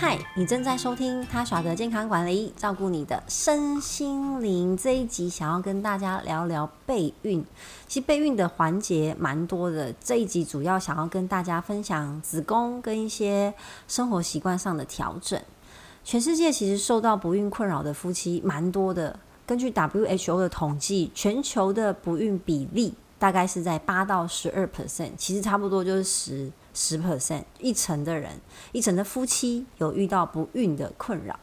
[0.00, 4.74] 嗨，你正在收听他耍的健康管理，照顾你的身心灵。
[4.74, 7.44] 这一集想要跟大家聊聊备孕。
[7.86, 13.52] 其实备孕的环节蛮多的，这一集主要想要跟大家分享子宫跟一些
[13.86, 15.38] 生活习惯上的调整。
[16.02, 26.50] 全世界其实受到不孕困扰的夫妻蛮多的，根据 WHO 的统计，全球的不孕比例大概是在八到十二 percent，其实差不多就是十。
[26.74, 28.40] 十 percent 一层的人，
[28.72, 31.38] 一层的夫妻有遇到不孕的困扰。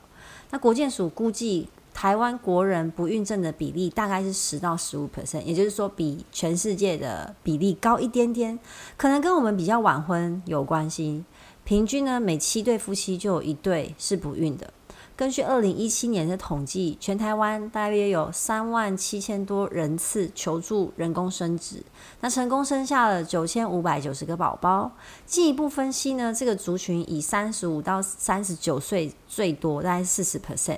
[0.51, 8.57] 那国建署估计，台湾国人不孕症的比例大概是十到十五 percent，也就是说比全世界的比例高一点点。
[8.95, 11.23] 可能跟我们比较晚婚有关系。
[11.63, 14.71] 平均呢，每七对夫妻就有一对是不孕的。
[15.17, 21.81] 根据二零一七年的统计，全台湾大约有三万七千多人次求助人工生殖，
[22.21, 24.91] 那成功生下了九千五百九十个宝宝。
[25.25, 30.77] 进一步分析呢，这个族群以三十五到三十九岁最多，大概四十 percent。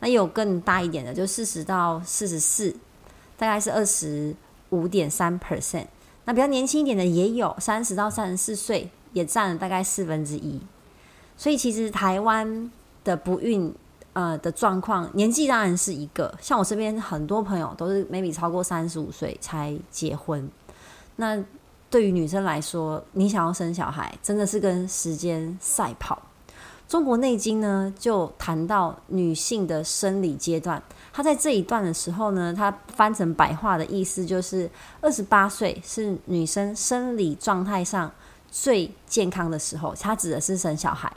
[0.00, 2.74] 那有更大一点的，就四十到四十四，
[3.38, 4.34] 大概是二十
[4.70, 5.86] 五点三 percent。
[6.24, 10.60] 那比较年轻一点的也有三十到三十四岁，也占了大概四分之一。
[11.36, 12.68] 所以其实台湾。
[13.06, 13.72] 的不孕
[14.16, 16.34] 呃的状况，年纪当然是一个。
[16.40, 20.50] 像我身边很多朋友都是 maybe 超过三十五岁才结婚。
[21.16, 21.38] 那
[21.90, 26.22] 对于女生来说，你想要生小孩，真的是跟时间赛跑。
[26.88, 34.70] 中国内经呢就谈到女性的生理阶段，她在这一段的时候呢，它翻成白话的意思就是
[35.02, 38.10] 二十八岁是女生生理状态上
[38.50, 41.12] 最健康的时候，它指的是生小孩。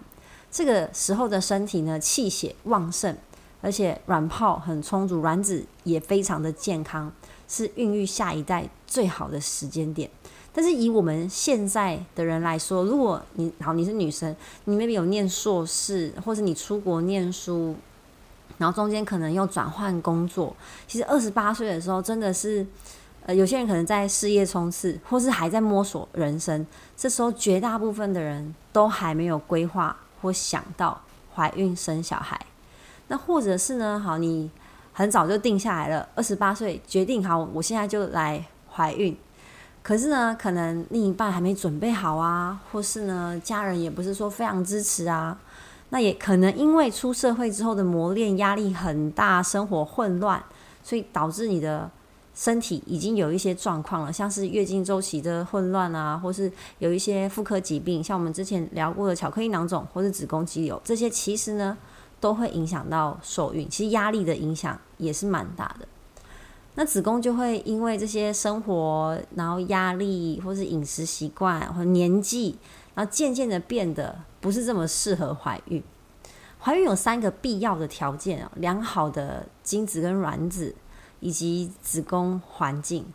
[0.52, 3.16] 这个时候的身体呢，气血旺盛，
[3.62, 7.12] 而且卵泡很充足，卵子也非常的健康，
[7.48, 10.10] 是孕育下一代最好的时间点。
[10.52, 17.76] 但是以我们现在的人来说，如果你好，你是女生，你那边有念硕士，或是你出国念书，
[18.58, 20.56] 然后中间可能又转换工作，
[20.88, 22.66] 其实二十八岁的时候真的是，
[23.28, 26.66] 呃，有些人可能在事业冲刺，或是还在摸索人生，
[26.98, 29.96] 这时候绝大部分的人都还没有规划。
[30.22, 31.02] 或想到
[31.36, 32.40] 怀孕生小孩，
[33.08, 34.00] 那或者是呢？
[34.00, 34.52] 好，你
[34.94, 39.18] 很早就定下来了，二十八岁决定好，我现在就来怀孕。
[39.82, 45.38] 可是呢，可能另一半还没准备好啊，或是呢，家人也不是说非常支持啊。
[45.90, 50.44] 那也可能因为出社会之后的磨练，压力很大，生活混乱，
[50.84, 51.90] 所以导致你的。
[52.40, 61.78] 身体已经有一些状况了，像是月经周期的混乱啊，或是有一些妇科疾病，像我们之前聊过的巧克力囊肿或是子宫肌瘤，这些其实呢
[62.22, 63.68] 都会影响到受孕。
[63.70, 65.86] 其实压力的影响也是蛮大的。
[66.76, 72.58] 那子宫就会因为这些生活，然后压力，或是饮食习惯，或年纪，
[72.96, 75.84] 然后渐渐的变得不是这么适合怀孕。
[76.58, 80.74] 怀孕有三个必要的条件啊，良好的精子跟卵子。
[81.20, 83.06] 以及子宫环境，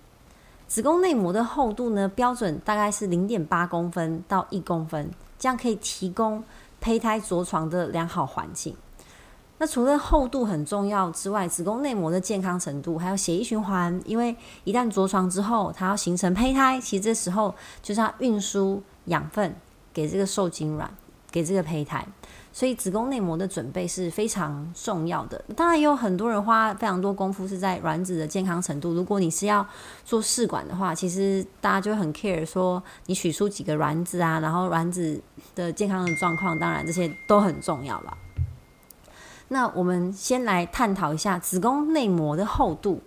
[0.67, 6.43] 子宫内膜的厚度呢，标准大概是零点八公分到一公分，这样可以提供
[6.81, 8.77] 胚胎着床的良好环境。
[9.57, 19.55] 那除了厚度很重要之外，子宫内膜的健康程度，还有血液循环，因为一旦着床之后，它要形成胚胎，其实这时候就是要运输养分
[19.93, 20.91] 给这个受精卵，
[21.31, 22.05] 给这个胚胎。
[22.57, 25.45] 所以子宫内膜的准备是非常重要的。
[25.57, 28.95] 当然也有很多人花非常多功夫是在卵子的健康程度。
[28.95, 29.67] 如果你是要
[30.05, 35.21] 做试管的话，其实大家就很 care 说你取出几个卵子啊，然后卵子
[35.57, 38.17] 的健康的状况，当然这些都很重要了。
[39.49, 43.03] 那我们先来探讨一下子宫内膜的厚度，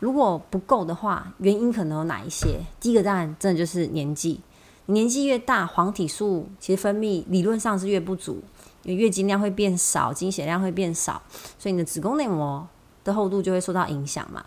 [0.00, 2.58] 如果不够的话，原因可能有哪一些？
[2.80, 4.40] 第一个当然真的就是年纪，
[4.86, 8.42] 年纪越大，黄体素其实分泌理论上是越不足。
[8.84, 11.22] 月经量会变少，经血量会变少，
[11.58, 12.66] 所以你的子宫内膜
[13.04, 14.44] 的厚度就会受到影响嘛。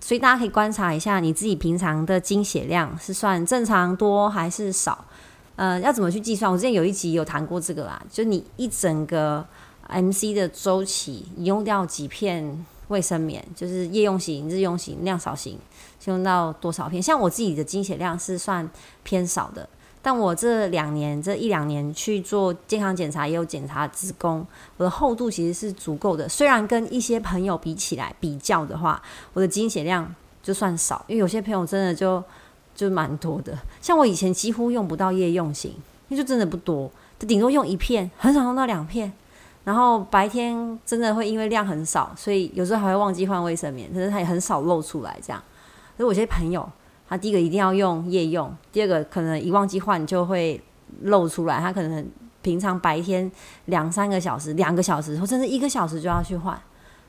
[0.00, 5.04] 所以大家可以观察一下，你自己平常的经血量是算正常多还是少？
[5.56, 6.50] 呃，要怎么去计算？
[6.52, 9.44] 我之前有一集有谈过这个啦，就你一整个
[9.88, 15.58] MC 的周期，你用掉几片卫生棉，就是夜用型、日用型、量少型，
[16.04, 17.02] 用到多少片？
[17.02, 18.68] 像我自己的经血量是算
[19.02, 19.68] 偏少的。
[20.06, 26.28] 但我这两年，这一两年去做健康检查，也有检查子宫，我的厚度其实是足够的。
[26.28, 30.14] 虽然跟一些朋友比起来比较的话，我的经血量
[30.44, 32.22] 就算少，因为有些朋友真的就
[32.72, 33.58] 就蛮多的。
[33.80, 35.74] 像我以前几乎用不到夜用型，
[36.06, 36.88] 那就真的不多，
[37.18, 39.12] 就顶多用一片，很少用到两片。
[39.64, 45.42] 然后白天真的会因为量很少，所以有时候还会忘记换卫生棉，可是它也很少露出来这样。
[45.96, 46.64] 所以我有些朋友。
[47.08, 50.60] 他第一个一定要用夜用，第二个可能一忘记换就会
[51.02, 52.06] 漏出来，他可能
[52.42, 53.30] 平常白天
[53.66, 56.60] 两三个小时、两个小时或甚至一个小时就要去换。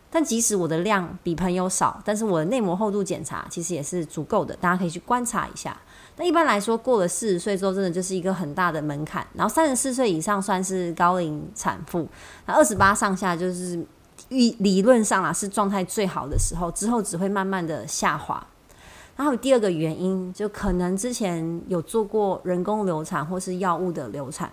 [0.09, 5.77] 但即使我的量比朋友少，但是我的内膜厚度检查其实也是足够的，大家可以去观察一下。
[6.15, 9.27] 那一般来说，过了四十岁之后，真的就是一个很大的门槛。
[9.33, 12.07] 然后三十四岁以上算是高龄产妇，
[12.45, 13.85] 那二十八上下就是
[14.29, 18.47] 理理论上啦是状态最好的时候，之后只会慢慢的下滑。
[19.17, 24.49] 然后第二个原因，就可能之前有做过人工流产或是药物的流产，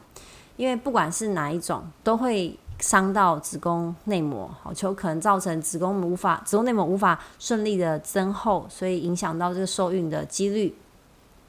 [0.56, 2.58] 因为不管是哪一种，都会。
[2.80, 10.76] 伤到子宫内膜，好，就可能造成子宫无法子宫内膜无法顺利的增厚，所以影响到这个受孕的几率。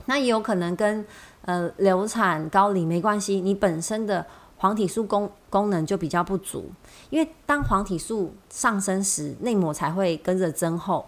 [0.06, 1.04] 那也有可能跟
[1.42, 4.24] 呃流产高龄没关系，你本身的
[4.58, 6.70] 黄体素功功能就比较不足，
[7.10, 11.04] 因为当黄体素上升时，内膜才会跟着增厚，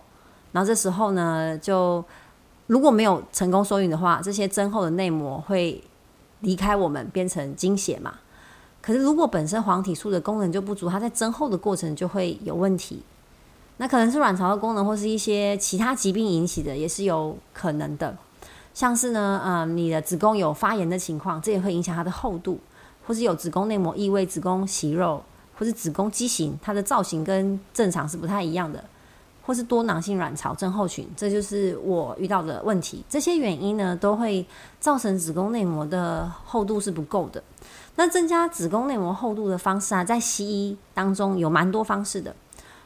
[0.52, 2.04] 然后这时候呢，就
[2.68, 5.84] 如果没有成功受孕的话，这些增厚的内膜会
[6.42, 8.16] 离开我们，变成经血嘛。
[8.82, 13.04] 可是，如果本身黄体素的功能就不足，它在增厚的过程就会有问题。
[13.78, 18.16] 那可能是卵巢的功能，或是一些其他疾病引起的，也是有可能的。
[18.74, 22.60] 像是呢，嗯，你的子宫有发炎的情况，这也会影响它的厚度，
[23.06, 25.22] 或是有子宫内膜异位、子宫息肉，
[25.58, 28.84] 或是子宫畸形，它的造型跟正常是不太一样的，
[29.48, 33.02] 或是多囊性卵巢症候群，这就是我遇到的问题。
[33.08, 34.46] 这些原因呢，都会
[34.78, 37.42] 造成子宫内膜的厚度是不够的。
[37.96, 42.36] 那增加子宫内膜厚度的方式啊，在西医当中有蛮多方式的，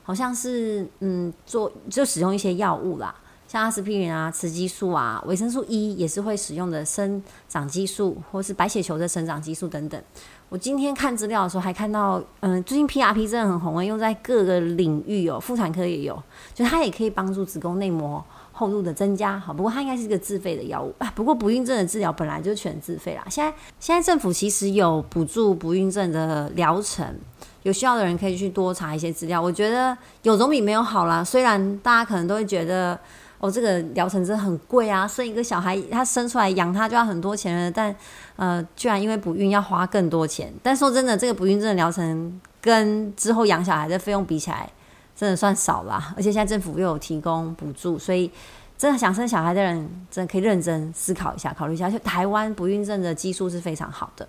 [0.04, 3.16] 好像是嗯做就使用一些药物啦，
[3.52, 10.02] 像阿司匹林啊、雌激素啊、维生素 E 也是会使用的生长激素，或是白血球的生长激素等等。
[10.48, 18.24] 我今天看资料的时候还看到，嗯，最近 PRP 真的很红啊，用在各个领域哦，妇产科也有，就它也可以帮助子宫内膜。
[18.54, 21.12] 厚度的增加，好，不过它应该是一个自费的药物啊。
[21.16, 23.24] 不过不孕症的治疗本来就全自费啦。
[23.28, 27.18] 现在现在政府其实有补助不孕症的疗程，
[27.64, 29.42] 有需要的人可以去多查一些资料。
[29.42, 31.24] 我觉得有总比没有好啦。
[31.24, 33.00] 虽然大家可能都会觉得
[33.42, 37.94] 哦，这个疗程真的很贵啊，生一个小孩他生出来养他就要很多钱了，但
[38.36, 40.54] 呃，居然因为不孕要花更多钱。
[40.62, 44.70] 但说真的，这个不孕症的疗程跟之后养小孩的费用比起来，
[45.16, 48.32] 真的算少啦，而且现在政府又有提供补助，所以
[48.78, 51.90] 真的想生小孩的人，真的可以认真思考一下，考虑一下。
[51.90, 54.28] 就台湾不孕症的技术是非常好的。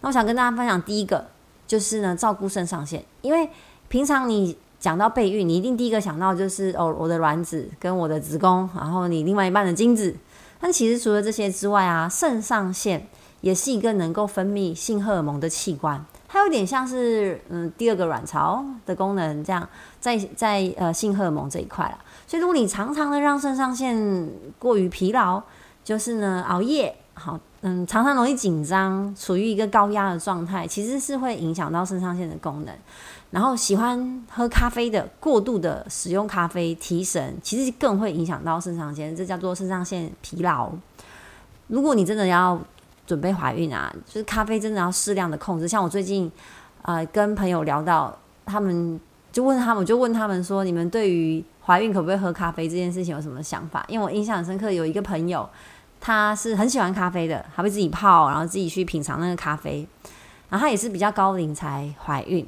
[0.00, 1.24] 那我想跟大家分享第一个，
[1.68, 3.48] 就是呢，照顾肾上腺，因为
[3.88, 10.14] 平常你讲到备孕，你一定第一个想到就是哦，我的卵子跟我的子宫，然后你另外一半的精子。
[10.60, 13.08] 但其实除了这些之外啊，肾上腺
[13.40, 16.04] 也是一个能够分泌性荷尔蒙的器官。
[16.28, 19.66] 它有点像是嗯第二个卵巢的功能，这样
[20.00, 21.96] 在在呃性荷尔蒙这一块啦。
[22.26, 24.28] 所以如果你常常的让肾上腺
[24.58, 25.40] 过于疲劳，
[25.82, 32.74] 就是呢熬夜，好嗯常常容易紧张，处于一个高压的状态，其实是会影响到肾上腺的功能。
[33.30, 40.70] 然后喜欢喝咖啡的，过度的使用咖啡提神，其实更会影响到肾上腺，这叫做肾上腺疲劳。
[41.66, 42.60] 如果你真的要
[43.06, 45.66] 准备怀孕啊，就是咖啡真的要适量的控制。
[45.66, 46.30] 像我最近，
[46.82, 49.00] 呃，跟朋友聊到，他们
[49.32, 53.84] 就问他们，就问他们说，你们对于怀孕可不可以喝咖啡这件事情有什么想法？
[53.88, 55.48] 因为我印象很深刻，有一个朋友，
[56.06, 59.88] 他是很喜欢咖啡的，还会自己泡，然后自己去品尝那个咖啡。
[60.50, 62.46] 然后他也是比较高龄才怀孕，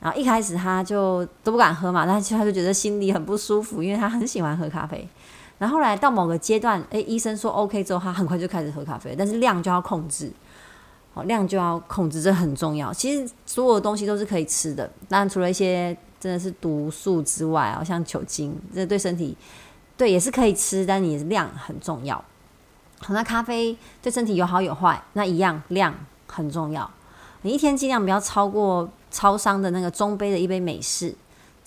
[0.00, 5.08] 然后一开始他就都不敢喝嘛，但是他就觉得心里很不舒服，因为他很喜欢喝咖啡。
[5.56, 10.32] 然后后来到某个阶段，诶，医生说 OK 之后，他很快就开始喝咖啡，但是量就要控制，
[11.14, 12.92] 哦，量就要控制，这很重要。
[12.92, 19.36] 其实所有的东西都是可以吃的，当然除了一些真的是毒素之外，好像酒精，这对身体
[19.96, 22.22] 对也是可以吃，但你量很重要。
[23.00, 25.94] 好，那咖啡对身体有好有坏，那一样量
[26.26, 26.90] 很重要。
[27.42, 31.14] 你一天尽量不要超过超商的那个中杯的一杯美式。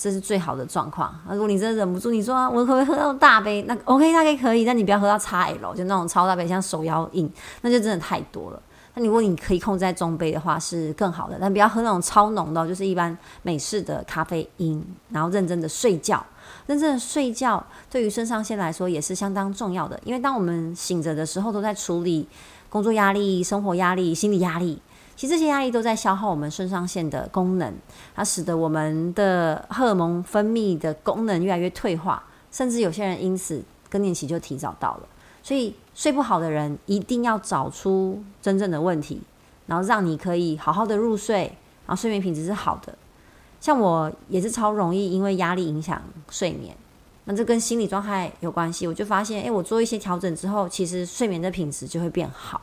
[0.01, 1.13] 这是最好的状况。
[1.27, 3.62] 那如果你真的忍不住，你说，我可不可以喝到大杯？
[3.63, 7.29] 那 OK，大概可以，但你不要喝到 XL，就那种超大杯，像手摇饮，
[7.63, 8.62] 那就真的太多了。
[9.06, 11.38] 如果你可以控制在中杯的话，是更好的。
[11.39, 14.84] 但不要喝那种超浓的，就是一般美式的咖啡因。
[15.10, 16.25] 然后认真的睡觉，
[16.68, 22.27] 认真的睡觉对于肾上腺来说也是相当重要的，因为当我们醒着的时候，都在处理
[22.70, 24.82] 工作压力、生活压力、心理压力。
[25.15, 27.74] 其实这些压力都在消耗我们肾上腺的功能，
[28.15, 35.01] 它使得我们的荷尔蒙分泌的功能越来越退化，甚至有些人因此更年期就提早到了。
[35.44, 39.22] 所以睡不好的人一定要找出真正的问题，
[39.65, 41.41] 然后让你可以好好的入睡，
[41.86, 42.98] 然后睡眠品质是好的。
[43.60, 46.74] 像我也是超容易因为压力影响睡眠，
[47.25, 48.88] 那这跟心理状态有关系。
[48.88, 52.62] 我就发现，诶，我做一些调整之后，其实睡眠的品质就会变好。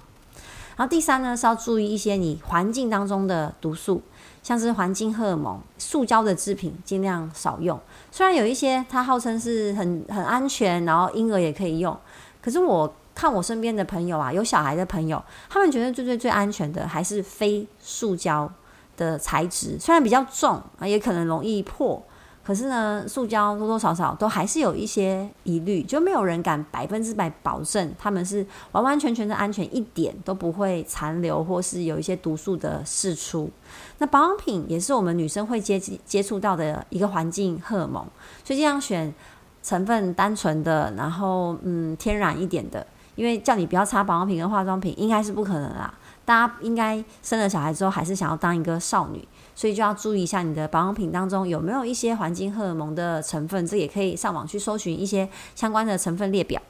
[0.74, 4.00] 然后第三呢是要注意一些你环境当中的毒素，
[4.42, 7.78] 像是环境荷尔蒙、塑胶的制品尽量少用。
[8.10, 11.94] 虽然有一些它号称是很很安全，然后婴儿也可以用，
[12.40, 18.48] 可是我看我身边的朋友啊，有小孩的朋友，他们觉得最最最安全的还是非塑胶
[18.96, 22.00] 的材质，虽然比较重啊，也可能容易破。
[22.44, 33.50] 可是呢，塑胶多多少少都还是有一些疑虑，就没有人敢百分之百保证他们是完完全全的安全，一点都不会残留或是有一些毒素的释出。
[33.98, 38.06] 那保养品也是我们女生会接接触到的一个环境荷尔蒙，
[38.44, 39.12] 所以尽量选
[39.60, 45.92] 成分单纯的，然后嗯天然一点的，因为叫你不要擦保养品跟化妆品，应该是不可能啦。
[46.24, 49.26] 大家应该生了小孩之后，还是想要当一个少女。
[49.54, 56.60] 所以就要注意一下你的保养品当中有没有一些环境荷尔蒙的成分，这也可以上网去搜寻一些相关的成分列表。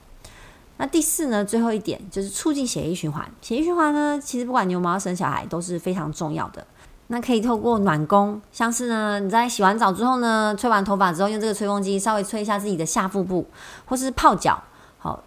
[0.76, 3.28] 那第四呢，最后一点就是促进血液循环。
[3.42, 6.64] 血液循环呢，其实不管你有没有生小孩都是非常重要的。
[7.08, 13.46] 那可以透过暖宫，像是呢你在洗完澡之后呢，吹完头发之后，用这个吹风机稍微吹一下自己的下腹部，
[13.86, 14.62] 或是泡脚。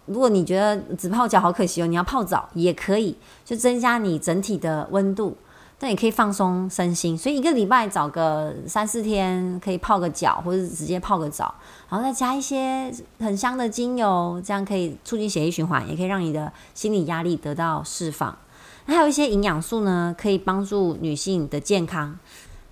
[0.06, 5.36] 如果你觉得只泡脚好可惜哦，你要泡澡也可以，就增加你整体的温度。
[5.82, 11.54] 但也可以放松身心，所以一个礼拜找个三四天，可以泡个脚，或者直接泡个澡，
[11.88, 18.36] 然后再加一些很香的精油，这样可以促进血液循环，也可以让你的心理压力得到释放。
[18.84, 22.18] 那还有一些营养素呢，可以帮助女性的健康。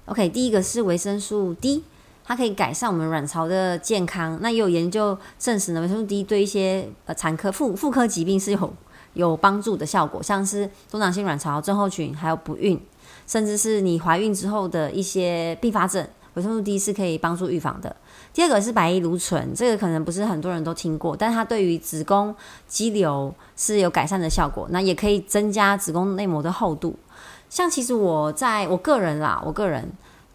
[0.04, 1.84] OK，第一个是维生素 D，
[2.28, 4.38] 它可以改善我们卵巢的健康。
[4.42, 8.74] 那也有研究证实呢，维生素 D 对一些呃产科妇妇科疾病是有
[9.14, 12.78] 有帮助的效果，像是多囊性卵巢症候群，还有不孕。
[13.26, 17.94] 甚至是你怀孕之后的一些并发症，维生素 D 是可以帮助预防的。
[18.32, 22.34] 第二个是白藜芦醇，这个可能不是很多人都听过，但它对于子宫
[22.66, 26.94] 肌瘤是有改善的效果，那也可以增加子宫内膜的厚度。
[27.50, 29.90] 像其实我在我个人啦，我个人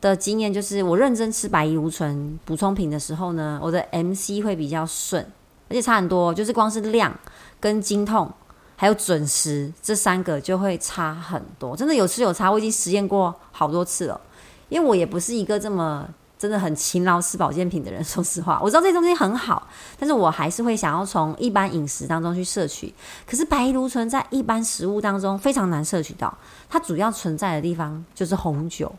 [0.09, 5.23] 的经验就是，我认真吃白藜芦醇补充品的时候呢，我的 MC 会比较顺，
[5.69, 7.13] 而且差很多，就是光是量
[7.59, 8.31] 跟经痛。
[8.75, 14.19] 还有准时这三个就会差很多，真的有吃有差，我已经实验过好多次了。
[14.67, 16.05] 因为我也不是一个这么
[16.37, 19.65] 真的很勤劳吃保健品的人，说实话，我知道这东西很好，
[19.97, 22.93] 但是我还是会想要从一般饮食当中去摄取。
[23.25, 26.35] 可是白藜芦醇在一般食物当中非常难摄取到，
[26.67, 28.93] 它主要存在的地方就是红酒，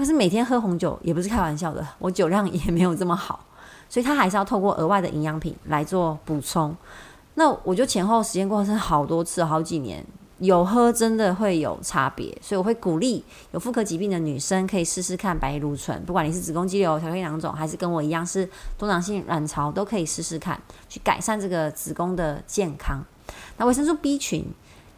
[0.00, 3.44] 可是每天喝红酒也不是开玩笑的，我酒量也没有这么好，
[3.88, 6.76] 所以它还是要透过额外的营养品来做补充。
[7.34, 10.04] 那我就前后实验过，是好多次，好几年
[10.38, 18.48] 有喝真的会有差别，所以我会鼓励有妇科疾病的女生可以试试看白藜芦醇，不管你是子宫肌瘤、巧克力囊肿，还是跟我一样是
[18.78, 23.02] 多囊性卵巢，都可以试试看，去改善这个子宫的健康。
[23.56, 24.44] 那维生素 B 群，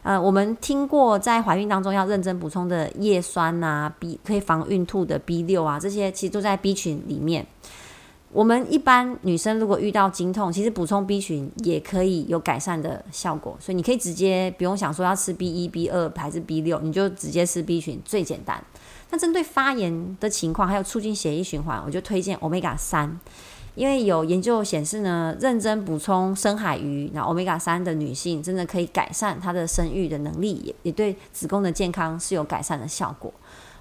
[0.09, 7.45] 呃，我们听过在怀孕当中要认真补充的叶酸啊，B 可以防孕吐的 B 六啊，这些其实都在 B 群里面。
[8.31, 18.63] 我们一般女生如果遇到经痛，其实补充 B 群也可以有改善的效果，所以你可以直接不用想说要吃 B 一、B 二还是 B 六，你就直接吃 B 群最简单。
[19.11, 23.19] 那针对发炎的情况，还有促进血液循环，我就推荐 Omega 三，
[23.79, 33.31] 因为有研究显示呢，认真补充深海鱼，那 Omega 三的女性真的可以改善她的生育的能力，也也对子宫的健康是有改善的效果。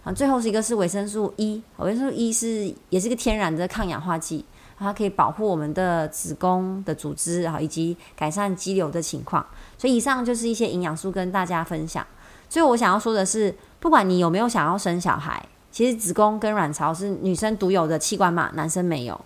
[0.04, 4.44] 啊最后是一个是维生素 E，维生素 E 是也是个天然的抗氧化剂，
[4.78, 9.44] 它可以保护我们的子宫的组织，然后以及改善肌瘤的情况。
[9.76, 12.06] 所以以上就是一些营养素跟大家分享。
[12.48, 19.20] 最后我想要说的是，不管你有没有想要生小孩，其实子宫跟卵巢是女生独有的器官嘛，男生没有。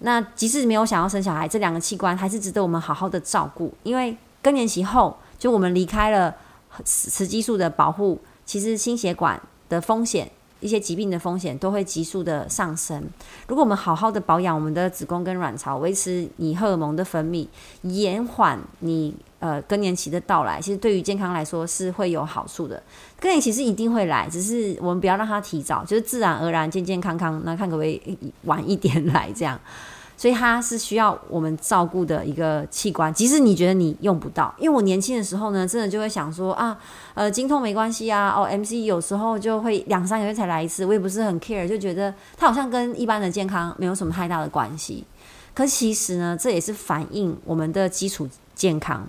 [0.00, 6.34] 那即使没有想要生小孩，这两个器官还是值得我们好好的照顾，因为更年期后，就我们离开了
[6.84, 9.40] 雌激素的保护，其实心血管。
[9.68, 13.02] 的风险，一些疾病的风险都会急速的上升。
[13.46, 17.46] 如果我们好好的保养我们的子宫跟卵巢，维持你荷尔蒙的分泌，
[17.82, 22.82] 延缓你呃更年期的到来，其实对于健康来说是会有好处的。
[23.20, 27.40] 更年期是一定会来，只是我们不要让它提早，就是自然而然健健康康。
[27.44, 29.58] 那看可不可以晚一点来这样。
[30.18, 34.52] 所以它是需要我们照顾的一个器官，即使你觉得你用不到。
[34.58, 36.76] 因为我年轻的时候呢，真的就会想说啊，
[37.14, 45.04] 呃，经痛没关系啊，哦，MC 有时候就会两三个月才来一次，我也不是很 care，就觉得它好像跟一般的健康没有什么太大的关系。
[45.54, 49.08] 可其实呢，这也是反映我们的基础健康，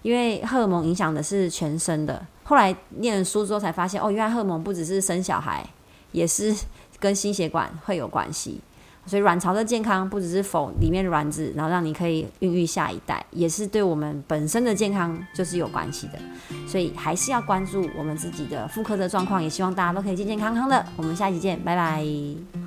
[0.00, 2.26] 因为荷尔蒙影响的是全身的。
[2.44, 5.68] 后来念了书之后才发现，哦，原来荷尔蒙不只是生小孩，
[6.12, 6.54] 也是
[6.98, 8.60] 跟心血管会有关系。
[9.06, 16.18] 所以卵巢的健康不只是否里面的卵子，然后让你可以孕育下一代，也是对我们本身的健康就是有关系的。
[16.66, 20.84] 所以还是要关注我们自己的妇科的状况，也希望大家都可以健健康康的。
[20.96, 22.65] 我们下期见，拜拜。